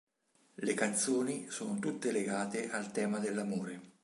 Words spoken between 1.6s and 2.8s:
tutte legate